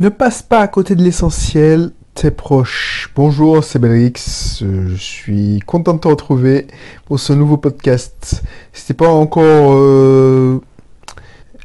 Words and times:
Ne 0.00 0.10
passe 0.10 0.42
pas 0.42 0.60
à 0.60 0.68
côté 0.68 0.94
de 0.94 1.02
l'essentiel, 1.02 1.90
tes 2.14 2.30
proches. 2.30 3.10
Bonjour, 3.16 3.64
c'est 3.64 3.80
Belrix. 3.80 4.60
Euh, 4.62 4.90
je 4.90 4.94
suis 4.94 5.58
content 5.66 5.94
de 5.94 5.98
te 5.98 6.06
retrouver 6.06 6.68
pour 7.06 7.18
ce 7.18 7.32
nouveau 7.32 7.56
podcast. 7.56 8.44
Si 8.72 8.86
t'es 8.86 8.94
pas 8.94 9.08
encore 9.08 9.72
euh, 9.72 10.60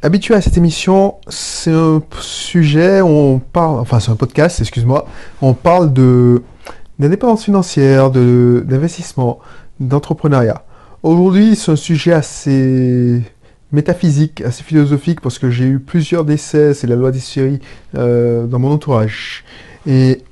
habitué 0.02 0.34
à 0.34 0.40
cette 0.40 0.56
émission, 0.56 1.14
c'est 1.28 1.70
un 1.70 2.02
sujet 2.18 3.00
où 3.02 3.06
on 3.06 3.38
parle, 3.38 3.78
enfin 3.78 4.00
c'est 4.00 4.10
un 4.10 4.16
podcast, 4.16 4.60
excuse-moi, 4.60 5.06
on 5.40 5.54
parle 5.54 5.92
de 5.92 6.42
d'indépendance 6.98 7.44
financière, 7.44 8.10
de 8.10 8.64
d'investissement, 8.66 9.38
d'entrepreneuriat. 9.78 10.64
Aujourd'hui, 11.04 11.54
c'est 11.54 11.70
un 11.70 11.76
sujet 11.76 12.12
assez 12.12 13.22
métaphysique, 13.74 14.40
assez 14.40 14.62
philosophique, 14.62 15.20
parce 15.20 15.38
que 15.38 15.50
j'ai 15.50 15.66
eu 15.66 15.78
plusieurs 15.78 16.24
décès, 16.24 16.72
c'est 16.72 16.86
la 16.86 16.96
loi 16.96 17.10
des 17.10 17.20
séries, 17.20 17.60
euh, 17.96 18.46
dans 18.46 18.58
mon 18.58 18.70
entourage. 18.70 19.44
Et 19.86 20.22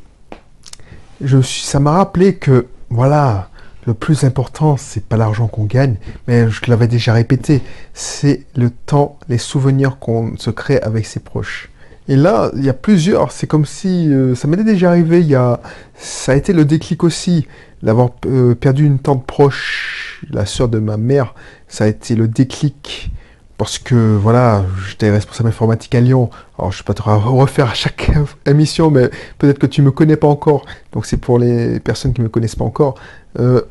je 1.20 1.42
ça 1.42 1.78
m'a 1.80 1.92
rappelé 1.92 2.36
que, 2.36 2.66
voilà, 2.88 3.50
le 3.86 3.94
plus 3.94 4.24
important, 4.24 4.76
c'est 4.76 5.04
pas 5.04 5.16
l'argent 5.16 5.48
qu'on 5.48 5.64
gagne, 5.64 5.96
mais 6.28 6.48
je 6.48 6.60
l'avais 6.68 6.88
déjà 6.88 7.12
répété, 7.12 7.62
c'est 7.94 8.46
le 8.56 8.70
temps, 8.70 9.18
les 9.28 9.38
souvenirs 9.38 9.98
qu'on 9.98 10.36
se 10.36 10.50
crée 10.50 10.80
avec 10.80 11.04
ses 11.06 11.20
proches. 11.20 11.68
Et 12.08 12.16
là, 12.16 12.50
il 12.56 12.64
y 12.64 12.68
a 12.68 12.74
plusieurs, 12.74 13.30
c'est 13.30 13.46
comme 13.46 13.64
si 13.64 14.12
euh, 14.12 14.34
ça 14.34 14.48
m'était 14.48 14.64
déjà 14.64 14.90
arrivé, 14.90 15.20
il 15.20 15.28
y 15.28 15.34
a, 15.34 15.60
ça 15.96 16.32
a 16.32 16.34
été 16.34 16.52
le 16.52 16.64
déclic 16.64 17.04
aussi, 17.04 17.46
d'avoir 17.82 18.10
euh, 18.26 18.54
perdu 18.54 18.84
une 18.86 18.98
tante 18.98 19.26
proche, 19.26 20.24
la 20.30 20.46
sœur 20.46 20.68
de 20.68 20.78
ma 20.78 20.96
mère, 20.96 21.34
ça 21.68 21.84
a 21.84 21.86
été 21.88 22.14
le 22.14 22.28
déclic 22.28 23.10
parce 23.58 23.78
que 23.78 24.16
voilà, 24.16 24.64
j'étais 24.88 25.10
responsable 25.10 25.48
informatique 25.48 25.94
à 25.94 26.00
Lyon. 26.00 26.30
Alors 26.58 26.72
je 26.72 26.78
ne 26.78 26.82
vais 26.82 26.86
pas 26.86 26.94
te 26.94 27.02
refaire 27.02 27.68
à 27.68 27.74
chaque 27.74 28.10
émission, 28.46 28.90
mais 28.90 29.10
peut-être 29.38 29.58
que 29.58 29.66
tu 29.66 29.82
me 29.82 29.90
connais 29.90 30.16
pas 30.16 30.28
encore. 30.28 30.64
Donc 30.92 31.06
c'est 31.06 31.16
pour 31.16 31.38
les 31.38 31.80
personnes 31.80 32.12
qui 32.12 32.22
me 32.22 32.28
connaissent 32.28 32.56
pas 32.56 32.64
encore. 32.64 32.94
Euh, 33.38 33.62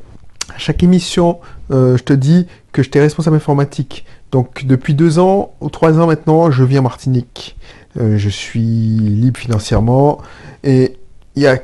à 0.54 0.58
chaque 0.58 0.84
émission, 0.84 1.40
euh, 1.72 1.98
je 1.98 2.04
te 2.04 2.14
dis 2.14 2.48
que 2.72 2.84
j'étais 2.84 3.00
responsable 3.00 3.36
informatique. 3.36 4.06
Donc 4.32 4.66
depuis 4.66 4.94
deux 4.94 5.20
ans 5.20 5.54
ou 5.62 5.70
trois 5.70 6.00
ans 6.00 6.08
maintenant, 6.08 6.52
je 6.52 6.64
vis 6.64 6.80
en 6.80 6.84
Martinique. 6.84 7.58
Euh, 8.00 8.18
je 8.18 8.30
suis 8.30 8.60
libre 8.60 9.40
financièrement 9.40 10.20
et 10.64 10.98
il 11.36 11.44
y 11.44 11.48
a 11.48 11.60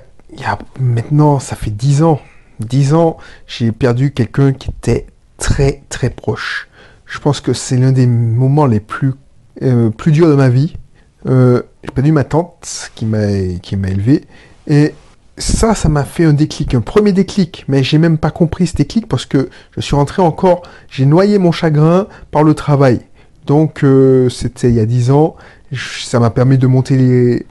maintenant, 0.80 1.40
ça 1.40 1.56
fait 1.56 1.72
dix 1.72 2.04
ans, 2.04 2.20
dix 2.60 2.94
ans, 2.94 3.18
j'ai 3.48 3.72
perdu 3.72 4.12
quelqu'un 4.12 4.52
qui 4.52 4.70
était 4.70 5.08
très 5.38 5.84
très 5.90 6.10
proche 6.10 6.68
je 7.08 7.20
pense 7.20 7.42
que 7.42 7.54
c'est 7.54 7.78
l'un 7.78 7.92
des 7.92 8.06
moments 8.06 8.66
les 8.68 8.80
plus, 8.80 9.14
euh, 9.64 9.90
plus 9.90 10.12
durs 10.12 10.30
de 10.30 10.36
ma 10.36 10.50
vie. 10.50 10.76
Euh, 11.26 11.64
j'ai 11.84 11.92
perdu 11.92 12.12
ma 12.12 12.24
tante 12.24 12.92
qui 12.94 13.06
m'a 13.06 13.28
qui 13.62 13.76
m'a 13.76 13.90
élevé 13.90 14.26
et 14.68 14.94
ça, 15.38 15.76
ça 15.76 15.90
m'a 15.90 16.04
fait 16.04 16.26
un 16.26 16.34
déclic, 16.34 16.74
un 16.74 16.82
premier 16.82 17.12
déclic, 17.12 17.64
mais 17.68 17.84
j'ai 17.84 17.98
même 17.98 18.18
pas 18.18 18.32
compris 18.32 18.68
ce 18.68 18.76
déclic 18.76 19.08
parce 19.08 19.26
que 19.26 19.50
je 19.72 19.82
suis 19.82 19.96
rentré 19.96 20.22
encore, 20.22 20.64
j'ai 20.90 21.06
noyé 21.06 21.38
mon 21.38 21.52
chagrin 21.52 22.08
par 22.32 22.44
le 22.44 22.54
travail. 22.54 23.02
Donc 23.46 23.84
euh, 23.84 24.30
c'était 24.30 24.70
il 24.70 24.76
y 24.76 24.80
a 24.80 24.86
dix 24.86 25.12
ans, 25.12 25.36
ça 25.74 26.20
m'a 26.20 26.32
permis 26.32 26.58
de 26.58 26.68
monter 26.68 26.98
les, 26.98 27.46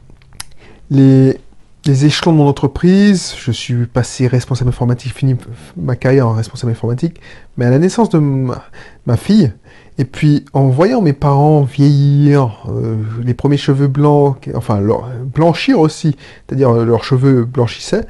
les, 0.90 1.38
les 1.86 2.04
échelons 2.04 2.32
de 2.32 2.38
mon 2.38 2.48
entreprise, 2.48 3.34
je 3.38 3.52
suis 3.52 3.86
passé 3.86 4.26
responsable 4.26 4.68
informatique, 4.68 5.14
fini 5.14 5.36
ma 5.76 5.96
carrière 5.96 6.26
en 6.26 6.32
responsable 6.32 6.72
informatique, 6.72 7.20
mais 7.56 7.64
à 7.64 7.70
la 7.70 7.78
naissance 7.78 8.10
de 8.10 8.18
ma, 8.18 9.16
fille, 9.16 9.52
et 9.98 10.04
puis 10.04 10.44
en 10.52 10.68
voyant 10.68 11.00
mes 11.00 11.12
parents 11.12 11.62
vieillir, 11.62 12.66
euh, 12.68 12.96
les 13.22 13.34
premiers 13.34 13.56
cheveux 13.56 13.86
blancs, 13.86 14.50
enfin 14.54 14.80
blanchir 15.24 15.78
aussi, 15.78 16.16
c'est-à-dire 16.46 16.70
euh, 16.70 16.84
leurs 16.84 17.04
cheveux 17.04 17.44
blanchissaient, 17.44 18.06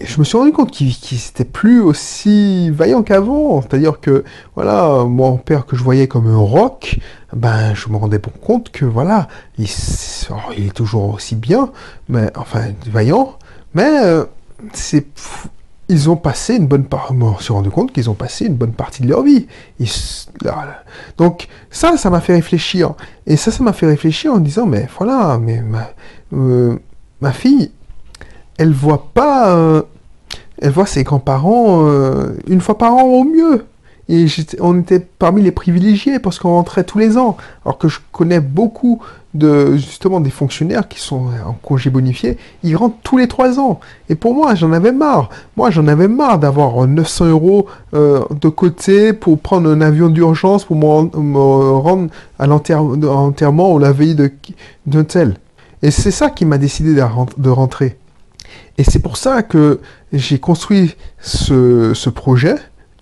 je 0.00 0.18
me 0.18 0.24
suis 0.24 0.36
rendu 0.36 0.52
compte 0.52 0.70
qu'il 0.70 0.88
n'était 0.88 1.44
plus 1.44 1.80
aussi 1.80 2.70
vaillant 2.70 3.02
qu'avant. 3.02 3.62
C'est-à-dire 3.62 4.00
que, 4.00 4.24
voilà, 4.54 5.04
mon 5.04 5.36
père 5.38 5.66
que 5.66 5.76
je 5.76 5.82
voyais 5.82 6.06
comme 6.06 6.26
un 6.26 6.36
rock, 6.36 6.98
ben, 7.32 7.74
je 7.74 7.88
me 7.88 7.96
rendais 7.96 8.20
compte 8.42 8.70
que, 8.70 8.84
voilà, 8.84 9.28
il, 9.58 9.64
est 9.64 10.74
toujours 10.74 11.14
aussi 11.14 11.34
bien, 11.34 11.70
mais, 12.08 12.30
enfin, 12.36 12.66
vaillant, 12.86 13.38
mais 13.74 14.04
euh, 14.04 14.24
c'est, 14.72 15.06
ils 15.88 16.10
ont 16.10 16.16
passé 16.16 16.56
une 16.56 16.66
bonne 16.66 16.84
part, 16.84 17.08
je 17.10 17.14
me 17.14 17.34
suis 17.40 17.52
rendu 17.52 17.70
compte 17.70 17.92
qu'ils 17.92 18.10
ont 18.10 18.14
passé 18.14 18.46
une 18.46 18.54
bonne 18.54 18.72
partie 18.72 19.02
de 19.02 19.08
leur 19.08 19.22
vie. 19.22 19.46
donc, 21.16 21.48
ça, 21.70 21.96
ça 21.96 22.10
m'a 22.10 22.20
fait 22.20 22.34
réfléchir. 22.34 22.94
Et 23.26 23.36
ça, 23.36 23.50
ça 23.50 23.62
m'a 23.62 23.72
fait 23.72 23.86
réfléchir 23.86 24.32
en 24.32 24.38
disant, 24.38 24.66
mais 24.66 24.88
voilà, 24.98 25.38
mais 25.38 25.62
ma, 25.62 25.88
euh, 26.32 26.78
ma 27.20 27.32
fille, 27.32 27.70
elle 28.58 28.72
voit 28.72 29.08
pas, 29.14 29.56
euh, 29.56 29.82
elle 30.60 30.70
voit 30.70 30.86
ses 30.86 31.04
grands-parents 31.04 31.86
euh, 31.88 32.36
une 32.46 32.60
fois 32.60 32.78
par 32.78 32.94
an 32.94 33.02
au 33.02 33.24
mieux. 33.24 33.66
Et 34.08 34.26
on 34.60 34.78
était 34.78 35.00
parmi 35.00 35.42
les 35.42 35.50
privilégiés 35.50 36.20
parce 36.20 36.38
qu'on 36.38 36.50
rentrait 36.50 36.84
tous 36.84 36.98
les 36.98 37.18
ans. 37.18 37.36
Alors 37.64 37.76
que 37.76 37.88
je 37.88 37.98
connais 38.12 38.38
beaucoup 38.38 39.00
justement 39.74 40.20
des 40.20 40.30
fonctionnaires 40.30 40.88
qui 40.88 41.00
sont 41.00 41.26
en 41.44 41.52
congé 41.52 41.90
bonifié, 41.90 42.38
ils 42.62 42.76
rentrent 42.76 42.96
tous 43.02 43.18
les 43.18 43.28
trois 43.28 43.58
ans. 43.58 43.80
Et 44.08 44.14
pour 44.14 44.34
moi, 44.34 44.54
j'en 44.54 44.72
avais 44.72 44.92
marre. 44.92 45.28
Moi, 45.56 45.70
j'en 45.70 45.86
avais 45.88 46.08
marre 46.08 46.38
d'avoir 46.38 46.86
900 46.86 47.26
euros 47.26 47.66
euh, 47.94 48.22
de 48.40 48.48
côté 48.48 49.12
pour 49.12 49.38
prendre 49.38 49.68
un 49.68 49.80
avion 49.80 50.08
d'urgence 50.08 50.64
pour 50.64 50.76
me, 50.76 51.72
rendre 51.72 52.08
à 52.38 52.46
l'enterrement 52.46 53.72
ou 53.72 53.78
la 53.78 53.92
veille 53.92 54.16
d'un 54.86 55.04
tel. 55.04 55.36
Et 55.82 55.90
c'est 55.90 56.10
ça 56.10 56.30
qui 56.30 56.44
m'a 56.44 56.58
décidé 56.58 56.94
de 56.94 57.50
rentrer. 57.50 57.98
Et 58.78 58.84
c'est 58.84 58.98
pour 58.98 59.16
ça 59.16 59.42
que 59.42 59.80
j'ai 60.12 60.38
construit 60.38 60.96
ce, 61.20 62.08
projet. 62.10 62.56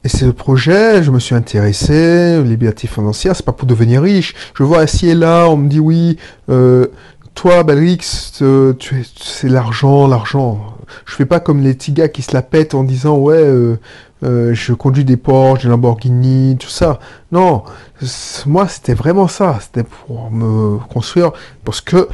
Et 0.05 0.09
ce 0.09 0.27
projet, 0.27 1.03
je 1.03 1.11
me 1.11 1.19
suis 1.19 1.35
intéressé, 1.35 2.43
liberté 2.43 2.87
financière, 2.87 3.35
c'est 3.35 3.45
pas 3.45 3.53
pour 3.53 3.67
devenir 3.67 4.03
riche. 4.03 4.35
Je 4.55 4.63
vois 4.63 4.81
assis 4.81 5.09
et 5.09 5.15
là, 5.15 5.49
on 5.49 5.57
me 5.57 5.69
dit 5.69 5.81
oui, 5.81 6.19
euh, 6.51 6.87
toi, 7.35 7.65
Balrix, 7.65 7.99
c'est 8.01 9.49
l'argent, 9.49 10.07
l'argent. 10.07 10.77
Je 11.07 11.15
fais 11.15 11.27
pas 11.27 11.41
comme 11.41 11.61
les 11.61 11.75
petits 11.75 11.93
gars 11.93 12.09
qui 12.09 12.23
se 12.23 12.33
la 12.33 12.43
pètent 12.43 12.75
en 12.75 12.85
disant 12.85 13.17
ouais, 13.17 13.35
euh, 13.37 13.79
euh, 14.25 14.55
je 14.55 14.73
conduis 14.73 15.05
des 15.05 15.17
Porsche, 15.17 15.63
des 15.65 15.69
Lamborghini, 15.69 16.57
tout 16.59 16.69
ça. 16.69 16.99
Non, 17.33 17.65
moi 18.47 18.69
c'était 18.69 18.95
vraiment 18.95 19.29
ça, 19.29 19.59
c'était 19.61 19.85
pour 19.85 20.31
me 20.31 20.79
construire, 20.93 21.33
parce 21.65 21.81
que 21.81 22.09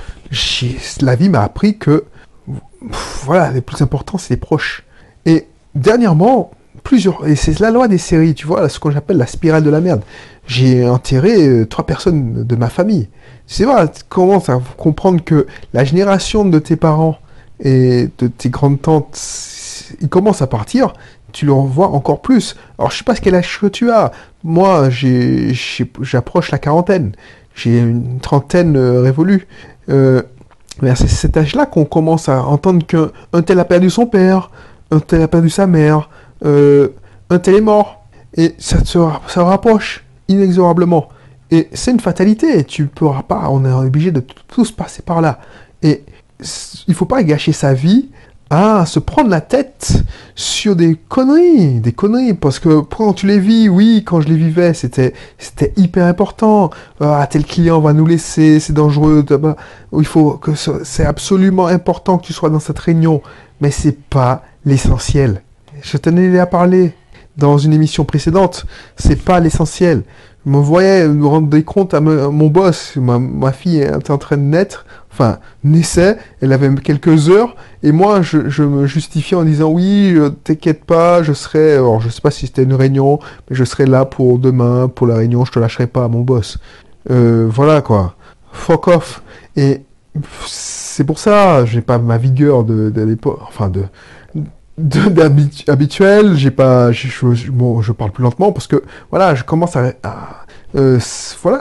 la 1.00 1.16
vie 1.16 1.28
m'a 1.28 1.42
appris 1.42 1.76
que 1.78 2.04
voilà, 3.24 3.50
les 3.50 3.60
plus 3.60 3.80
importants, 3.82 4.18
c'est 4.18 4.34
les 4.34 4.40
proches. 4.40 4.84
Et 5.26 5.46
dernièrement, 5.74 6.50
plusieurs, 6.82 7.26
et 7.26 7.36
c'est 7.36 7.58
la 7.60 7.70
loi 7.70 7.88
des 7.88 7.98
séries, 7.98 8.34
tu 8.34 8.46
vois, 8.46 8.68
ce 8.68 8.78
qu'on 8.78 8.94
appelle 8.94 9.18
la 9.18 9.26
spirale 9.26 9.64
de 9.64 9.70
la 9.70 9.80
merde. 9.80 10.02
J'ai 10.46 10.88
enterré 10.88 11.46
euh, 11.46 11.66
trois 11.66 11.86
personnes 11.86 12.44
de 12.44 12.56
ma 12.56 12.68
famille. 12.68 13.08
C'est 13.46 13.64
vrai, 13.64 13.88
tu 13.88 14.02
commences 14.08 14.48
à 14.48 14.60
comprendre 14.76 15.22
que 15.24 15.46
la 15.72 15.84
génération 15.84 16.44
de 16.44 16.58
tes 16.58 16.76
parents 16.76 17.18
et 17.60 18.08
de 18.18 18.26
tes 18.28 18.48
grandes 18.48 18.80
tantes, 18.80 19.18
ils 20.00 20.08
commencent 20.08 20.42
à 20.42 20.46
partir, 20.46 20.94
tu 21.32 21.46
le 21.46 21.52
vois 21.52 21.88
encore 21.88 22.22
plus. 22.22 22.56
Alors, 22.78 22.90
je 22.90 22.98
sais 22.98 23.04
pas 23.04 23.14
ce 23.14 23.20
quel 23.20 23.34
âge 23.34 23.58
que 23.60 23.66
tu 23.66 23.90
as. 23.90 24.12
Moi, 24.42 24.88
j'approche 24.90 26.50
la 26.50 26.58
quarantaine. 26.58 27.12
J'ai 27.54 27.78
une 27.78 28.20
trentaine 28.20 28.76
euh, 28.76 29.02
révolue. 29.02 29.46
Euh, 29.88 30.22
c'est 30.94 31.08
cet 31.08 31.36
âge-là 31.36 31.66
qu'on 31.66 31.84
commence 31.84 32.28
à 32.28 32.44
entendre 32.44 32.86
qu'un 32.86 33.42
tel 33.42 33.58
a 33.58 33.64
perdu 33.64 33.90
son 33.90 34.06
père, 34.06 34.50
un 34.90 35.00
tel 35.00 35.22
a 35.22 35.28
perdu 35.28 35.50
sa 35.50 35.66
mère, 35.66 36.08
euh, 36.44 36.88
un 37.28 37.38
tel 37.38 37.56
est 37.56 37.60
mort. 37.60 38.04
Et 38.36 38.54
ça 38.58 38.84
se 38.84 39.38
rapproche 39.38 40.04
inexorablement. 40.28 41.08
Et 41.50 41.68
c'est 41.72 41.90
une 41.90 42.00
fatalité. 42.00 42.64
Tu 42.64 42.82
ne 42.82 42.86
pourras 42.86 43.22
pas, 43.22 43.48
on 43.50 43.64
est 43.64 43.72
obligé 43.72 44.12
de 44.12 44.22
tous 44.48 44.70
passer 44.70 45.02
par 45.02 45.20
là. 45.20 45.40
Et 45.82 46.04
il 46.86 46.94
faut 46.94 47.06
pas 47.06 47.22
gâcher 47.22 47.52
sa 47.52 47.74
vie 47.74 48.08
à 48.50 48.84
se 48.84 48.98
prendre 48.98 49.30
la 49.30 49.40
tête 49.40 50.02
sur 50.34 50.74
des 50.74 50.96
conneries, 51.08 51.78
des 51.78 51.92
conneries, 51.92 52.34
parce 52.34 52.58
que 52.58 52.80
quand 52.80 53.12
tu 53.12 53.28
les 53.28 53.38
vis, 53.38 53.68
oui, 53.68 54.02
quand 54.04 54.20
je 54.20 54.28
les 54.28 54.36
vivais, 54.36 54.74
c'était 54.74 55.14
c'était 55.38 55.72
hyper 55.76 56.04
important. 56.06 56.70
Ah, 57.00 57.24
tel 57.30 57.44
client 57.44 57.80
va 57.80 57.92
nous 57.92 58.06
laisser, 58.06 58.58
c'est 58.58 58.72
dangereux. 58.72 59.24
Il 59.96 60.04
faut 60.04 60.32
que 60.32 60.52
c'est 60.56 61.04
absolument 61.06 61.66
important 61.66 62.18
que 62.18 62.26
tu 62.26 62.32
sois 62.32 62.50
dans 62.50 62.58
cette 62.58 62.80
réunion, 62.80 63.22
mais 63.60 63.70
c'est 63.70 63.96
pas 63.96 64.42
l'essentiel. 64.64 65.42
Je 65.82 65.96
tenais 65.96 66.36
à 66.38 66.46
parler 66.46 66.92
dans 67.36 67.56
une 67.56 67.72
émission 67.72 68.04
précédente, 68.04 68.66
c'est 68.96 69.22
pas 69.22 69.38
l'essentiel. 69.38 70.02
Me 70.46 70.56
voyais 70.56 71.06
me 71.06 71.26
rendre 71.26 71.58
compte 71.60 71.92
à, 71.92 72.00
mon 72.00 72.46
boss, 72.46 72.96
ma, 72.96 73.52
fille 73.52 73.82
était 73.82 74.10
en 74.10 74.18
train 74.18 74.38
de 74.38 74.42
naître, 74.42 74.86
enfin, 75.12 75.38
naissait, 75.64 76.16
elle 76.40 76.54
avait 76.54 76.74
quelques 76.76 77.28
heures, 77.28 77.56
et 77.82 77.92
moi, 77.92 78.22
je, 78.22 78.62
me 78.62 78.86
justifiais 78.86 79.36
en 79.36 79.44
disant, 79.44 79.70
oui, 79.70 80.16
t'inquiète 80.44 80.84
pas, 80.84 81.22
je 81.22 81.34
serai, 81.34 81.74
alors 81.74 82.00
je 82.00 82.08
sais 82.08 82.22
pas 82.22 82.30
si 82.30 82.46
c'était 82.46 82.62
une 82.62 82.72
réunion, 82.72 83.18
mais 83.48 83.56
je 83.56 83.64
serai 83.64 83.84
là 83.84 84.06
pour 84.06 84.38
demain, 84.38 84.88
pour 84.88 85.06
la 85.06 85.16
réunion, 85.16 85.44
je 85.44 85.52
te 85.52 85.58
lâcherai 85.58 85.86
pas, 85.86 86.08
mon 86.08 86.20
boss. 86.20 86.58
Euh, 87.10 87.46
voilà, 87.50 87.82
quoi. 87.82 88.14
Fuck 88.52 88.88
off. 88.88 89.22
Et 89.56 89.82
c'est 90.46 91.04
pour 91.04 91.18
ça, 91.18 91.64
j'ai 91.64 91.80
pas 91.82 91.98
ma 91.98 92.18
vigueur 92.18 92.64
de, 92.64 92.90
de 92.90 93.18
enfin 93.46 93.68
de, 93.68 93.84
habituel, 95.68 96.36
j'ai 96.36 96.50
pas, 96.50 96.92
je, 96.92 97.08
je, 97.08 97.92
parle 97.92 98.10
plus 98.12 98.22
lentement 98.22 98.52
parce 98.52 98.66
que 98.66 98.82
voilà, 99.10 99.34
je 99.34 99.44
commence 99.44 99.76
à, 99.76 99.92
euh, 100.76 100.98
voilà, 101.42 101.60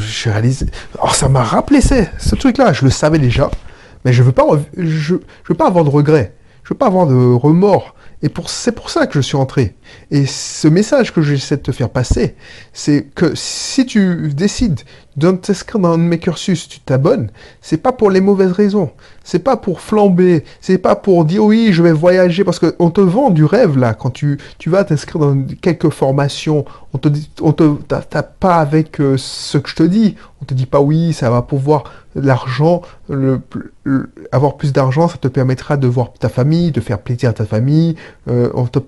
j'ai 0.00 0.30
réalisé. 0.30 0.66
Alors 0.94 1.14
ça 1.14 1.28
m'a 1.28 1.42
rappelé 1.42 1.80
ce 1.80 2.34
truc-là, 2.34 2.72
je 2.72 2.84
le 2.84 2.90
savais 2.90 3.18
déjà, 3.18 3.50
mais 4.04 4.12
je 4.12 4.22
veux 4.22 4.32
pas, 4.32 4.44
je, 4.76 4.84
je 4.84 5.14
veux 5.48 5.54
pas 5.54 5.66
avoir 5.66 5.84
de 5.84 5.90
regrets, 5.90 6.34
je 6.64 6.70
veux 6.70 6.78
pas 6.78 6.86
avoir 6.86 7.06
de 7.06 7.14
remords. 7.14 7.94
Et 8.22 8.28
c'est 8.46 8.72
pour 8.72 8.90
ça 8.90 9.06
que 9.06 9.14
je 9.14 9.20
suis 9.20 9.36
entré. 9.36 9.74
Et 10.10 10.26
ce 10.26 10.68
message 10.68 11.14
que 11.14 11.22
j'essaie 11.22 11.56
de 11.56 11.62
te 11.62 11.72
faire 11.72 11.88
passer, 11.88 12.34
c'est 12.72 13.06
que 13.14 13.34
si 13.34 13.86
tu 13.86 14.32
décides 14.34 14.80
de 15.16 15.30
t'inscrire 15.32 15.80
dans 15.80 15.96
mes 15.96 16.18
cursus, 16.18 16.68
tu 16.68 16.80
t'abonnes, 16.80 17.30
c'est 17.62 17.78
pas 17.78 17.92
pour 17.92 18.10
les 18.10 18.20
mauvaises 18.20 18.52
raisons. 18.52 18.90
C'est 19.24 19.38
pas 19.38 19.56
pour 19.56 19.80
flamber. 19.80 20.44
C'est 20.60 20.78
pas 20.78 20.96
pour 20.96 21.24
dire 21.24 21.44
oui, 21.44 21.70
je 21.72 21.82
vais 21.82 21.92
voyager 21.92 22.44
parce 22.44 22.58
qu'on 22.58 22.90
te 22.90 23.00
vend 23.00 23.30
du 23.30 23.44
rêve 23.44 23.78
là. 23.78 23.94
Quand 23.94 24.10
tu, 24.10 24.38
tu 24.58 24.68
vas 24.68 24.84
t'inscrire 24.84 25.20
dans 25.20 25.42
quelques 25.60 25.90
formations, 25.90 26.66
on 26.92 26.98
te 26.98 27.08
dit, 27.08 27.30
on 27.40 27.52
te 27.52 27.76
tape 27.88 28.38
pas 28.38 28.56
avec 28.56 29.00
euh, 29.00 29.16
ce 29.16 29.56
que 29.56 29.70
je 29.70 29.76
te 29.76 29.82
dis. 29.82 30.16
On 30.42 30.44
te 30.44 30.54
dit 30.54 30.66
pas 30.66 30.80
oui, 30.80 31.12
ça 31.12 31.30
va 31.30 31.42
pouvoir 31.42 31.84
l'argent, 32.14 32.82
le, 33.08 33.40
avoir 34.32 34.56
plus 34.56 34.72
d'argent, 34.72 35.08
ça 35.08 35.18
te 35.18 35.28
permettra 35.28 35.76
de 35.76 35.86
voir 35.86 36.12
ta 36.12 36.28
famille, 36.28 36.72
de 36.72 36.80
faire 36.80 36.98
plaisir 36.98 37.30
à 37.30 37.32
ta 37.32 37.44
famille. 37.44 37.96
Euh, 38.28 38.50
on 38.54 38.66
te, 38.66 38.78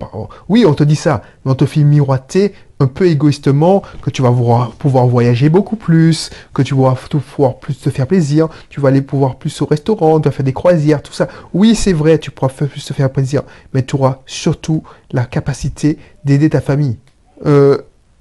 oui, 0.49 0.65
on 0.65 0.73
te 0.73 0.83
dit 0.83 0.95
ça, 0.95 1.21
mais 1.45 1.51
on 1.51 1.55
te 1.55 1.65
fait 1.65 1.83
miroiter 1.83 2.53
un 2.79 2.87
peu 2.87 3.07
égoïstement 3.07 3.81
que 4.01 4.09
tu 4.09 4.21
vas 4.21 4.31
pouvoir 4.77 5.07
voyager 5.07 5.49
beaucoup 5.49 5.75
plus, 5.75 6.31
que 6.53 6.61
tu 6.61 6.75
vas 6.75 6.95
pouvoir 7.09 7.59
plus 7.59 7.79
te 7.79 7.89
faire 7.89 8.07
plaisir, 8.07 8.49
tu 8.69 8.81
vas 8.81 8.89
aller 8.89 9.01
pouvoir 9.01 9.35
plus 9.35 9.61
au 9.61 9.65
restaurant, 9.65 10.19
tu 10.19 10.27
vas 10.27 10.31
faire 10.31 10.45
des 10.45 10.53
croisières, 10.53 11.01
tout 11.01 11.13
ça. 11.13 11.27
Oui, 11.53 11.75
c'est 11.75 11.93
vrai, 11.93 12.17
tu 12.17 12.31
pourras 12.31 12.49
plus 12.49 12.83
te 12.83 12.93
faire 12.93 13.11
plaisir, 13.11 13.43
mais 13.73 13.83
tu 13.83 13.95
auras 13.95 14.19
surtout 14.25 14.83
la 15.11 15.25
capacité 15.25 15.97
d'aider 16.25 16.49
ta 16.49 16.61
famille. 16.61 16.97
Euh, 17.45 17.77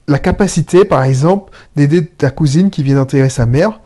la 0.09 0.19
capacité, 0.19 0.85
par 0.85 1.05
exemple, 1.05 1.53
d'aider 1.77 2.05
ta 2.05 2.31
cousine 2.31 2.71
qui 2.71 2.83
vient 2.83 2.97
d'enterrer 2.97 3.29
sa 3.29 3.47
mère, 3.47 3.81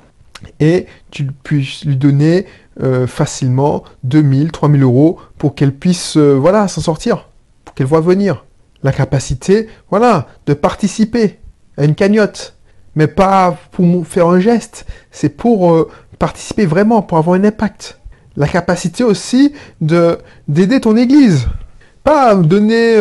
et 0.60 0.86
tu 1.10 1.26
puisses 1.26 1.84
lui 1.84 1.96
donner 1.96 2.46
euh, 2.82 3.06
facilement 3.06 3.84
2000, 4.04 4.52
3000 4.52 4.82
euros 4.82 5.18
pour 5.38 5.54
qu'elle 5.54 5.74
puisse 5.74 6.16
euh, 6.16 6.34
voilà, 6.34 6.68
s'en 6.68 6.80
sortir, 6.80 7.28
pour 7.64 7.74
qu'elle 7.74 7.86
voit 7.86 8.00
venir. 8.00 8.44
La 8.82 8.92
capacité, 8.92 9.68
voilà, 9.90 10.26
de 10.46 10.54
participer 10.54 11.38
à 11.78 11.84
une 11.84 11.94
cagnotte, 11.94 12.54
mais 12.94 13.06
pas 13.06 13.58
pour 13.72 14.06
faire 14.06 14.28
un 14.28 14.40
geste, 14.40 14.86
c'est 15.10 15.30
pour 15.30 15.72
euh, 15.72 15.90
participer 16.18 16.66
vraiment, 16.66 17.02
pour 17.02 17.18
avoir 17.18 17.38
un 17.38 17.44
impact. 17.44 17.98
La 18.36 18.46
capacité 18.46 19.02
aussi 19.04 19.54
de 19.80 20.18
d'aider 20.46 20.80
ton 20.80 20.94
église, 20.96 21.46
pas 22.04 22.34
donner 22.34 22.98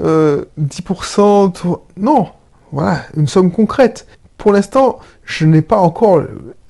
10%, 0.00 1.78
non, 1.96 2.26
voilà, 2.74 3.02
une 3.16 3.28
somme 3.28 3.50
concrète. 3.50 4.06
Pour 4.36 4.52
l'instant, 4.52 4.98
je 5.24 5.46
n'ai 5.46 5.62
pas 5.62 5.78
encore 5.78 6.22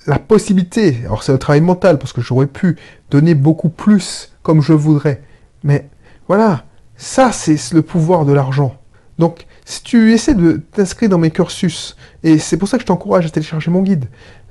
la 0.06 0.18
possibilité, 0.18 0.98
alors 1.06 1.22
c'est 1.22 1.32
un 1.32 1.38
travail 1.38 1.62
mental 1.62 1.98
parce 1.98 2.12
que 2.12 2.20
j'aurais 2.20 2.46
pu 2.46 2.76
donner 3.10 3.34
beaucoup 3.34 3.70
plus 3.70 4.32
comme 4.42 4.60
je 4.60 4.74
voudrais, 4.74 5.22
mais 5.62 5.88
voilà, 6.28 6.64
ça 6.96 7.32
c'est 7.32 7.72
le 7.72 7.80
pouvoir 7.80 8.26
de 8.26 8.32
l'argent. 8.34 8.76
Donc 9.18 9.46
si 9.64 9.82
tu 9.82 10.12
essaies 10.12 10.34
de 10.34 10.60
t'inscrire 10.72 11.08
dans 11.08 11.18
mes 11.18 11.30
cursus, 11.30 11.96
et 12.22 12.38
c'est 12.38 12.58
pour 12.58 12.68
ça 12.68 12.76
que 12.76 12.82
je 12.82 12.86
t'encourage 12.86 13.24
à 13.24 13.30
télécharger 13.30 13.70
mon 13.70 13.80
guide 13.80 14.04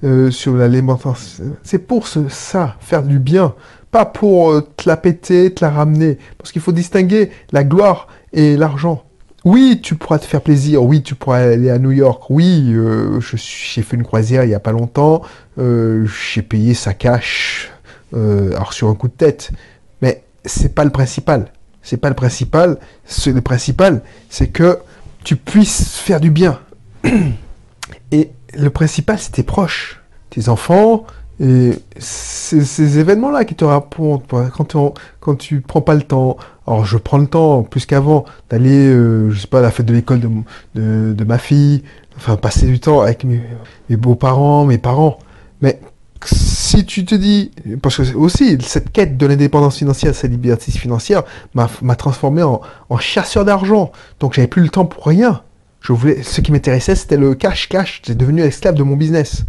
euh, 0.03 0.31
sur 0.31 0.55
l'alimentation, 0.55 1.55
c'est 1.61 1.77
pour 1.77 2.07
ça, 2.07 2.77
faire 2.79 3.03
du 3.03 3.19
bien, 3.19 3.53
pas 3.91 4.05
pour 4.05 4.51
euh, 4.51 4.61
te 4.75 4.89
la 4.89 4.97
péter, 4.97 5.53
te 5.53 5.63
la 5.63 5.69
ramener, 5.69 6.17
parce 6.39 6.51
qu'il 6.51 6.63
faut 6.63 6.71
distinguer 6.71 7.29
la 7.51 7.63
gloire 7.63 8.07
et 8.31 8.57
l'argent. 8.57 9.03
Oui, 9.45 9.81
tu 9.83 9.95
pourras 9.95 10.19
te 10.19 10.25
faire 10.25 10.41
plaisir. 10.41 10.83
Oui, 10.83 11.03
tu 11.03 11.15
pourras 11.15 11.39
aller 11.39 11.69
à 11.69 11.77
New 11.77 11.91
York. 11.91 12.29
Oui, 12.29 12.71
euh, 12.73 13.19
j'ai 13.19 13.81
fait 13.81 13.97
une 13.97 14.03
croisière 14.03 14.43
il 14.43 14.47
n'y 14.47 14.55
a 14.55 14.59
pas 14.59 14.71
longtemps. 14.71 15.21
Euh, 15.59 16.05
j'ai 16.05 16.41
payé 16.41 16.73
sa 16.73 16.93
cash, 16.93 17.71
euh, 18.13 18.51
alors 18.55 18.71
sur 18.71 18.87
un 18.87 18.95
coup 18.95 19.09
de 19.09 19.13
tête. 19.13 19.51
Mais 20.01 20.23
c'est 20.45 20.73
pas 20.73 20.85
le 20.85 20.91
principal. 20.91 21.51
C'est 21.81 21.97
pas 21.97 22.07
le 22.09 22.15
principal. 22.15 22.77
Le 23.25 23.41
principal, 23.41 24.01
c'est 24.29 24.47
que 24.47 24.79
tu 25.25 25.35
puisses 25.35 25.97
faire 25.97 26.21
du 26.21 26.29
bien. 26.29 26.59
Et 28.11 28.31
le 28.53 28.69
principal, 28.69 29.19
c'est 29.19 29.31
tes 29.31 29.43
proches, 29.43 30.01
tes 30.29 30.47
enfants, 30.47 31.05
et 31.39 31.71
ces, 31.97 32.99
événements-là 32.99 33.43
qui 33.45 33.55
te 33.55 33.65
rapportent, 33.65 34.23
quand, 34.27 34.75
quand 35.19 35.35
tu 35.35 35.61
prends 35.61 35.81
pas 35.81 35.95
le 35.95 36.03
temps, 36.03 36.37
alors 36.67 36.85
je 36.85 36.97
prends 36.97 37.17
le 37.17 37.27
temps 37.27 37.63
plus 37.63 37.85
qu'avant 37.85 38.25
d'aller, 38.49 38.87
euh, 38.87 39.31
je 39.31 39.39
sais 39.39 39.47
pas, 39.47 39.59
à 39.59 39.61
la 39.61 39.71
fête 39.71 39.85
de 39.85 39.93
l'école 39.93 40.19
de, 40.19 41.13
de, 41.13 41.23
ma 41.23 41.37
fille, 41.37 41.83
enfin 42.15 42.37
passer 42.37 42.67
du 42.67 42.79
temps 42.79 43.01
avec 43.01 43.23
mes, 43.23 43.41
beaux-parents, 43.89 44.65
mes 44.65 44.77
parents. 44.77 45.17
Mais 45.61 45.79
si 46.23 46.85
tu 46.85 47.03
te 47.03 47.15
dis, 47.15 47.51
parce 47.81 47.97
que 47.97 48.15
aussi 48.15 48.57
cette 48.61 48.91
quête 48.91 49.17
de 49.17 49.25
l'indépendance 49.25 49.77
financière, 49.77 50.13
cette 50.13 50.31
liberté 50.31 50.71
financière 50.71 51.23
m'a 51.55 51.95
transformé 51.95 52.43
en, 52.43 52.61
chasseur 52.99 53.43
d'argent. 53.43 53.91
Donc 54.19 54.33
j'avais 54.33 54.47
plus 54.47 54.61
le 54.61 54.69
temps 54.69 54.85
pour 54.85 55.05
rien. 55.07 55.41
Je 55.81 55.91
voulais, 55.91 56.23
ce 56.23 56.39
qui 56.39 56.53
m'intéressait, 56.53 56.95
c'était 56.95 57.17
le 57.17 57.33
cash, 57.33 57.67
cash. 57.67 58.01
J'étais 58.05 58.15
devenu 58.15 58.41
esclave 58.41 58.75
de 58.75 58.83
mon 58.83 58.95
business. 58.95 59.43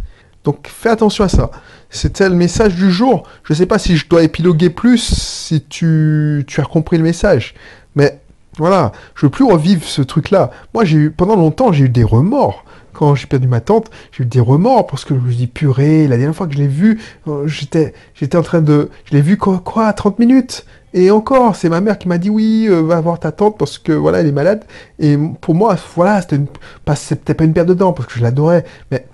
Donc 0.45 0.67
fais 0.67 0.89
attention 0.89 1.23
à 1.23 1.29
ça. 1.29 1.51
C'était 1.89 2.29
le 2.29 2.35
message 2.35 2.75
du 2.75 2.91
jour. 2.91 3.23
Je 3.43 3.53
ne 3.53 3.57
sais 3.57 3.65
pas 3.65 3.79
si 3.79 3.97
je 3.97 4.07
dois 4.07 4.23
épiloguer 4.23 4.69
plus, 4.69 4.99
si 4.99 5.61
tu, 5.61 6.45
as 6.57 6.61
compris 6.61 6.97
le 6.97 7.03
message. 7.03 7.55
Mais 7.95 8.19
voilà, 8.57 8.91
je 9.15 9.25
veux 9.25 9.29
plus 9.31 9.43
revivre 9.43 9.83
ce 9.83 10.01
truc-là. 10.01 10.51
Moi, 10.73 10.85
j'ai 10.85 10.97
eu, 10.97 11.11
pendant 11.11 11.35
longtemps, 11.35 11.73
j'ai 11.73 11.85
eu 11.85 11.89
des 11.89 12.03
remords. 12.03 12.63
Quand 12.93 13.13
j'ai 13.15 13.27
perdu 13.27 13.47
ma 13.47 13.59
tante, 13.59 13.89
j'ai 14.11 14.23
eu 14.23 14.25
des 14.25 14.39
remords 14.39 14.87
parce 14.87 15.03
que 15.03 15.15
je 15.15 15.19
me 15.19 15.33
dis 15.33 15.47
purée, 15.47 16.07
la 16.07 16.15
dernière 16.15 16.35
fois 16.35 16.47
que 16.47 16.53
je 16.53 16.59
l'ai 16.59 16.67
vu, 16.67 17.01
euh, 17.27 17.45
j'étais, 17.45 17.93
j'étais 18.13 18.37
en 18.37 18.41
train 18.41 18.61
de, 18.61 18.89
je 19.03 19.15
l'ai 19.15 19.21
vu 19.21 19.35
quoi, 19.35 19.59
quoi, 19.59 19.91
30 19.91 20.19
minutes. 20.19 20.65
Et 20.93 21.11
encore, 21.11 21.57
c'est 21.57 21.67
ma 21.67 21.81
mère 21.81 21.97
qui 21.97 22.07
m'a 22.07 22.17
dit 22.17 22.29
oui, 22.29 22.67
euh, 22.69 22.81
va 22.81 23.01
voir 23.01 23.19
ta 23.19 23.33
tante 23.33 23.57
parce 23.57 23.77
que 23.77 23.91
voilà, 23.91 24.21
elle 24.21 24.27
est 24.27 24.31
malade. 24.31 24.63
Et 24.99 25.17
pour 25.41 25.55
moi, 25.55 25.75
voilà, 25.95 26.21
c'était 26.21 26.39
pas, 26.85 26.95
c'était 26.95 27.33
pas 27.33 27.43
une 27.43 27.51
paire 27.51 27.65
de 27.65 27.73
dents 27.73 27.91
parce 27.91 28.07
que 28.07 28.17
je 28.17 28.23
l'adorais. 28.23 28.63
Mais 28.91 29.05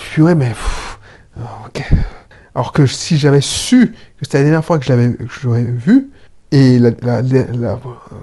Purée, 0.00 0.34
mais... 0.34 0.52
ok. 1.66 1.82
Alors 2.54 2.72
que 2.72 2.86
si 2.86 3.18
j'avais 3.18 3.40
su 3.40 3.88
que 3.88 4.24
c'était 4.24 4.38
la 4.38 4.44
dernière 4.44 4.64
fois 4.64 4.78
que 4.78 4.84
je 4.84 4.92
l'avais 4.92 5.64
vu, 5.64 6.10
et 6.52 6.78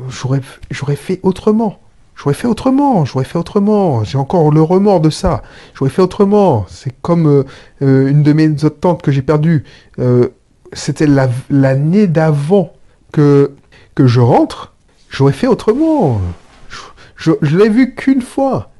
j'aurais, 0.09 0.41
j'aurais 0.69 0.95
fait 0.95 1.19
autrement. 1.23 1.79
J'aurais 2.15 2.35
fait 2.35 2.47
autrement, 2.47 3.03
j'aurais 3.03 3.25
fait 3.25 3.37
autrement. 3.37 4.03
J'ai 4.03 4.17
encore 4.17 4.51
le 4.51 4.61
remords 4.61 5.01
de 5.01 5.09
ça. 5.09 5.41
J'aurais 5.73 5.89
fait 5.89 6.01
autrement. 6.01 6.65
C'est 6.69 6.93
comme 7.01 7.27
euh, 7.27 7.43
euh, 7.81 8.07
une 8.07 8.23
de 8.23 8.31
mes 8.31 8.49
autres 8.63 8.79
tantes 8.79 9.01
que 9.01 9.11
j'ai 9.11 9.21
perdue. 9.21 9.63
Euh, 9.99 10.29
c'était 10.71 11.07
l'année 11.49 12.07
d'avant 12.07 12.73
que, 13.11 13.55
que 13.95 14.07
je 14.07 14.21
rentre. 14.21 14.73
J'aurais 15.09 15.33
fait 15.33 15.47
autrement. 15.47 16.21
Je, 17.17 17.33
l'ai 17.41 17.69
vu 17.69 17.95
qu'une 17.95 18.21
fois. 18.21 18.71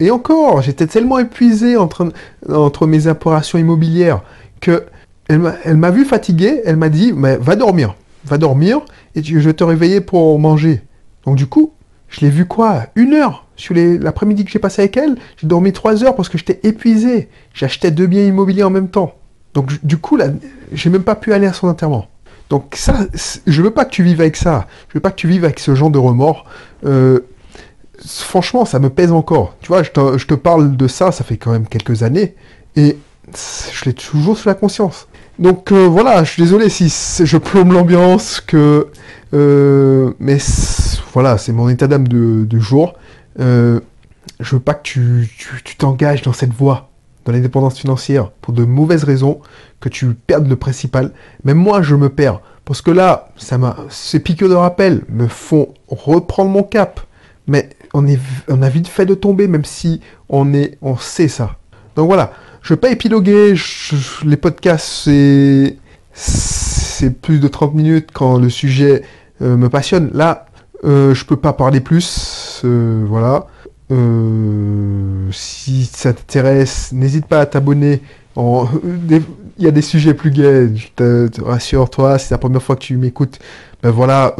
Et 0.00 0.10
encore, 0.10 0.62
j'étais 0.62 0.86
tellement 0.86 1.18
épuisé 1.18 1.76
entre, 1.76 2.86
mes 2.86 3.06
opérations 3.06 3.58
immobilières 3.58 4.22
que 4.60 4.84
elle 5.28 5.76
m'a 5.76 5.90
vu 5.90 6.04
fatigué, 6.04 6.62
elle 6.64 6.76
m'a 6.76 6.88
dit, 6.88 7.12
mais 7.12 7.36
va 7.36 7.56
dormir, 7.56 7.96
va 8.24 8.38
dormir, 8.38 8.80
et 9.16 9.22
je 9.24 9.38
vais 9.38 9.54
te 9.54 9.64
réveiller 9.64 10.00
pour 10.00 10.38
manger. 10.38 10.82
Donc 11.24 11.34
du 11.34 11.48
coup, 11.48 11.72
je 12.08 12.20
l'ai 12.20 12.30
vu 12.30 12.46
quoi 12.46 12.86
Une 12.94 13.14
heure 13.14 13.46
sur 13.56 13.74
l'après-midi 13.74 14.44
que 14.44 14.50
j'ai 14.50 14.58
passé 14.58 14.82
avec 14.82 14.96
elle, 14.96 15.16
j'ai 15.36 15.46
dormi 15.46 15.72
trois 15.72 16.04
heures 16.04 16.14
parce 16.14 16.28
que 16.28 16.38
j'étais 16.38 16.60
épuisé. 16.62 17.28
J'achetais 17.54 17.90
deux 17.90 18.06
biens 18.06 18.24
immobiliers 18.24 18.62
en 18.62 18.70
même 18.70 18.88
temps. 18.88 19.14
Donc 19.54 19.84
du 19.84 19.96
coup, 19.96 20.16
là, 20.16 20.26
j'ai 20.72 20.90
même 20.90 21.02
pas 21.02 21.14
pu 21.14 21.32
aller 21.32 21.46
à 21.46 21.52
son 21.52 21.68
enterrement. 21.68 22.06
Donc 22.50 22.74
ça, 22.76 22.94
je 23.46 23.62
veux 23.62 23.70
pas 23.70 23.84
que 23.84 23.90
tu 23.90 24.02
vives 24.02 24.20
avec 24.20 24.36
ça. 24.36 24.66
Je 24.88 24.94
veux 24.94 25.00
pas 25.00 25.10
que 25.10 25.16
tu 25.16 25.26
vives 25.26 25.44
avec 25.44 25.58
ce 25.58 25.74
genre 25.74 25.90
de 25.90 25.98
remords. 25.98 26.44
Euh, 26.84 27.20
franchement, 28.04 28.64
ça 28.64 28.78
me 28.78 28.90
pèse 28.90 29.12
encore. 29.12 29.54
Tu 29.60 29.68
vois, 29.68 29.82
je 29.82 29.90
te, 29.90 30.34
parle 30.34 30.76
de 30.76 30.88
ça, 30.88 31.12
ça 31.12 31.24
fait 31.24 31.36
quand 31.36 31.52
même 31.52 31.66
quelques 31.66 32.02
années, 32.02 32.34
et 32.76 32.98
je 33.34 33.84
l'ai 33.84 33.94
toujours 33.94 34.36
sous 34.36 34.48
la 34.48 34.54
conscience. 34.54 35.08
Donc 35.38 35.70
euh, 35.70 35.86
voilà, 35.86 36.24
je 36.24 36.32
suis 36.32 36.42
désolé 36.42 36.70
si 36.70 36.88
je 36.88 37.36
plombe 37.36 37.72
l'ambiance, 37.72 38.40
que 38.40 38.88
euh, 39.34 40.12
mais 40.18 40.38
voilà, 41.12 41.36
c'est 41.36 41.52
mon 41.52 41.68
état 41.68 41.86
d'âme 41.86 42.08
de, 42.08 42.58
jour. 42.58 42.94
Euh, 43.38 43.80
je 44.40 44.56
veux 44.56 44.62
pas 44.62 44.74
que 44.74 44.82
tu 44.82 45.76
t'engages 45.76 46.22
dans 46.22 46.32
cette 46.32 46.52
voie, 46.52 46.90
dans 47.24 47.32
l'indépendance 47.32 47.78
financière, 47.78 48.30
pour 48.40 48.54
de 48.54 48.64
mauvaises 48.64 49.04
raisons, 49.04 49.40
que 49.80 49.88
tu 49.88 50.14
perdes 50.14 50.48
le 50.48 50.56
principal. 50.56 51.12
Même 51.44 51.58
moi, 51.58 51.82
je 51.82 51.94
me 51.94 52.08
perds. 52.08 52.40
Parce 52.64 52.82
que 52.82 52.90
là, 52.90 53.28
ça 53.36 53.58
m'a, 53.58 53.76
ces 53.90 54.18
piqûres 54.20 54.48
de 54.48 54.54
rappel 54.54 55.04
me 55.08 55.28
font 55.28 55.68
reprendre 55.88 56.50
mon 56.50 56.62
cap. 56.62 57.00
Mais 57.46 57.68
on, 57.96 58.06
est, 58.06 58.20
on 58.48 58.60
a 58.60 58.68
vite 58.68 58.88
fait 58.88 59.06
de 59.06 59.14
tomber, 59.14 59.48
même 59.48 59.64
si 59.64 60.00
on, 60.28 60.52
est, 60.52 60.76
on 60.82 60.96
sait 60.98 61.28
ça. 61.28 61.56
Donc 61.96 62.08
voilà, 62.08 62.32
je 62.60 62.74
vais 62.74 62.80
pas 62.80 62.90
épiloguer. 62.90 63.54
les 64.24 64.36
podcasts, 64.36 64.86
c'est 65.04 65.76
c'est 66.12 67.10
plus 67.10 67.40
de 67.40 67.48
30 67.48 67.74
minutes 67.74 68.08
quand 68.12 68.38
le 68.38 68.48
sujet 68.48 69.02
euh, 69.42 69.56
me 69.56 69.68
passionne. 69.68 70.10
Là, 70.12 70.46
euh, 70.84 71.14
je 71.14 71.24
peux 71.24 71.36
pas 71.36 71.52
parler 71.54 71.80
plus. 71.80 72.60
Euh, 72.64 73.04
voilà. 73.06 73.46
si 75.32 75.84
ça 75.86 76.12
t'intéresse, 76.12 76.92
n'hésite 76.92 77.26
pas 77.26 77.40
à 77.40 77.46
t'abonner. 77.46 78.02
Il 78.36 79.22
y 79.58 79.66
a 79.66 79.70
des 79.70 79.82
sujets 79.82 80.12
plus 80.12 80.30
gays, 80.30 80.68
je 80.74 80.88
te, 80.94 81.42
rassure, 81.42 81.88
toi, 81.88 82.18
c'est 82.18 82.32
la 82.32 82.38
première 82.38 82.62
fois 82.62 82.76
que 82.76 82.82
tu 82.82 82.98
m'écoutes. 82.98 83.38
Ben 83.82 83.90
voilà, 83.90 84.36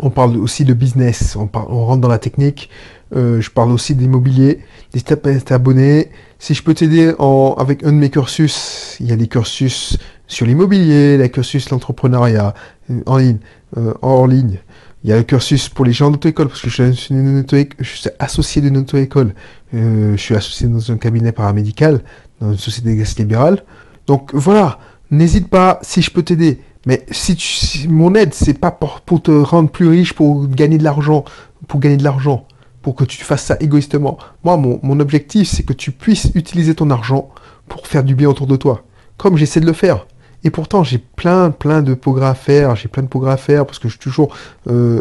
on 0.00 0.10
parle 0.10 0.36
aussi 0.36 0.64
de 0.64 0.74
business, 0.74 1.36
on, 1.36 1.48
on 1.54 1.86
rentre 1.86 2.00
dans 2.00 2.08
la 2.08 2.18
technique. 2.18 2.70
je 3.12 3.50
parle 3.50 3.72
aussi 3.72 3.94
d'immobilier. 3.94 4.60
N'hésite 4.94 5.14
pas 5.16 5.30
à 5.30 5.40
t'abonner. 5.40 6.10
Si 6.38 6.54
je 6.54 6.62
peux 6.62 6.74
t'aider 6.74 7.14
avec 7.56 7.84
un 7.84 7.92
de 7.92 7.98
mes 7.98 8.10
cursus, 8.10 8.96
il 9.00 9.06
y 9.06 9.12
a 9.12 9.16
des 9.16 9.28
cursus 9.28 9.96
sur 10.32 10.46
l'immobilier, 10.46 11.18
les 11.18 11.30
cursus 11.30 11.70
l'entrepreneuriat 11.70 12.54
euh, 12.90 13.00
en 13.06 13.18
ligne, 13.18 13.38
euh, 13.76 13.94
en 14.02 14.26
ligne. 14.26 14.58
Il 15.04 15.10
y 15.10 15.12
a 15.12 15.16
le 15.16 15.24
cursus 15.24 15.68
pour 15.68 15.84
les 15.84 15.92
gens 15.92 16.10
d'auto-école, 16.10 16.48
parce 16.48 16.62
que 16.62 16.70
je 16.70 16.92
suis, 16.92 18.08
associé 18.18 18.62
d'une 18.62 18.76
auto-école. 18.78 19.34
Euh, 19.74 20.16
je 20.16 20.20
suis 20.20 20.34
associé 20.34 20.68
dans 20.68 20.90
un 20.90 20.96
cabinet 20.96 21.32
paramédical, 21.32 22.00
dans 22.40 22.52
une 22.52 22.58
société 22.58 22.94
libérale. 23.18 23.64
Donc 24.06 24.34
voilà, 24.34 24.78
n'hésite 25.10 25.48
pas 25.48 25.80
si 25.82 26.02
je 26.02 26.10
peux 26.10 26.22
t'aider. 26.22 26.60
Mais 26.86 27.04
si, 27.10 27.36
tu, 27.36 27.88
mon 27.88 28.14
aide, 28.14 28.34
c'est 28.34 28.58
pas 28.58 28.70
pour, 28.70 29.22
te 29.22 29.30
rendre 29.30 29.70
plus 29.70 29.88
riche, 29.88 30.14
pour 30.14 30.48
gagner 30.48 30.78
de 30.78 30.84
l'argent, 30.84 31.24
pour 31.68 31.80
gagner 31.80 31.96
de 31.96 32.04
l'argent 32.04 32.46
pour 32.82 32.96
que 32.96 33.04
tu 33.04 33.24
fasses 33.24 33.44
ça 33.44 33.56
égoïstement. 33.60 34.18
Moi, 34.44 34.56
mon, 34.56 35.00
objectif, 35.00 35.48
c'est 35.48 35.62
que 35.62 35.72
tu 35.72 35.92
puisses 35.92 36.32
utiliser 36.34 36.74
ton 36.74 36.90
argent 36.90 37.30
pour 37.68 37.86
faire 37.86 38.04
du 38.04 38.14
bien 38.14 38.28
autour 38.28 38.46
de 38.46 38.56
toi. 38.56 38.82
Comme 39.16 39.36
j'essaie 39.36 39.60
de 39.60 39.66
le 39.66 39.72
faire. 39.72 40.06
Et 40.44 40.50
pourtant, 40.50 40.82
j'ai 40.82 40.98
plein, 40.98 41.52
plein 41.52 41.80
de 41.82 41.94
progrès 41.94 42.26
à 42.26 42.34
faire. 42.34 42.74
J'ai 42.74 42.88
plein 42.88 43.04
de 43.04 43.08
progrès 43.08 43.32
à 43.32 43.36
faire 43.36 43.64
parce 43.64 43.78
que 43.78 43.88
je 43.88 43.92
suis 43.92 44.00
toujours, 44.00 44.34
euh, 44.68 45.00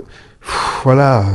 voilà, 0.83 1.25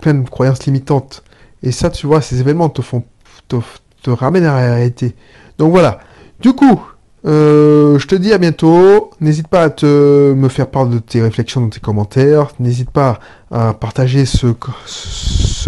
plein 0.00 0.14
de 0.14 0.28
croyances 0.28 0.64
limitantes. 0.64 1.24
Et 1.62 1.72
ça, 1.72 1.90
tu 1.90 2.06
vois, 2.06 2.20
ces 2.20 2.40
événements 2.40 2.68
te 2.68 2.82
font, 2.82 3.02
te, 3.48 3.56
te 4.02 4.10
ramènent 4.10 4.44
à 4.44 4.60
la 4.60 4.74
réalité. 4.74 5.16
Donc 5.58 5.72
voilà. 5.72 5.98
Du 6.40 6.52
coup, 6.52 6.80
euh, 7.26 7.98
je 7.98 8.06
te 8.06 8.14
dis 8.14 8.32
à 8.32 8.38
bientôt. 8.38 9.10
N'hésite 9.20 9.48
pas 9.48 9.62
à 9.62 9.70
te, 9.70 10.32
me 10.32 10.48
faire 10.48 10.68
part 10.68 10.86
de 10.86 10.98
tes 10.98 11.20
réflexions 11.20 11.60
dans 11.60 11.68
tes 11.68 11.80
commentaires. 11.80 12.52
N'hésite 12.58 12.90
pas 12.90 13.20
à 13.50 13.74
partager 13.74 14.24
ce, 14.26 14.46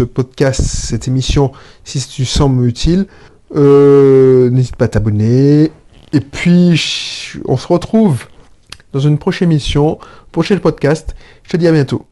podcast, 0.03 0.61
cette 0.61 1.07
émission, 1.07 1.51
si 1.83 2.05
tu 2.07 2.25
sembles 2.25 2.65
utile. 2.65 3.07
Euh, 3.55 4.49
n'hésite 4.49 4.75
pas 4.75 4.85
à 4.85 4.89
t'abonner. 4.89 5.71
Et 6.11 6.19
puis, 6.19 6.79
on 7.45 7.57
se 7.57 7.67
retrouve 7.67 8.25
dans 8.93 8.99
une 8.99 9.17
prochaine 9.17 9.51
émission, 9.51 9.99
prochain 10.31 10.57
podcast. 10.57 11.15
Je 11.43 11.49
te 11.49 11.57
dis 11.57 11.67
à 11.67 11.71
bientôt. 11.71 12.05